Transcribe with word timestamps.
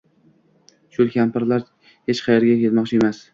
Chol 0.97 1.11
-kampirlar 1.17 1.67
hech 1.67 2.23
qayerga 2.29 2.57
ketmoqchi 2.65 3.01
emas 3.03 3.23